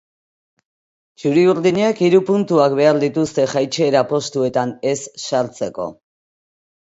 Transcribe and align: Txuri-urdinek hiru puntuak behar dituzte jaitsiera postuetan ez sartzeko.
Txuri-urdinek 1.23 1.99
hiru 2.07 2.21
puntuak 2.29 2.77
behar 2.79 3.01
dituzte 3.03 3.45
jaitsiera 3.53 4.01
postuetan 4.13 4.71
ez 4.95 4.97
sartzeko. 5.27 5.89